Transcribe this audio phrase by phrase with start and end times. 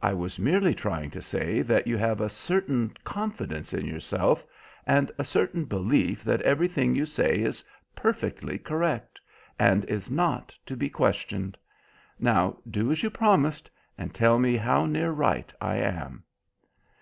[0.00, 4.42] I was merely trying to say that you have a certain confidence in yourself
[4.86, 7.62] and a certain belief that everything you say is
[7.94, 9.20] perfectly correct,
[9.58, 11.58] and is not to be questioned.
[12.18, 16.24] Now, do as you promised, and tell me how near right I am."